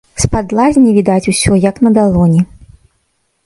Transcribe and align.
З-пад 0.21 0.55
лазні 0.59 0.93
відаць 0.97 1.29
усё 1.33 1.61
як 1.69 1.75
на 1.87 1.95
далоні. 2.01 2.41